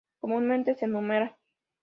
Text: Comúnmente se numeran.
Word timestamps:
Comúnmente 0.19 0.73
se 0.73 0.87
numeran. 0.87 1.31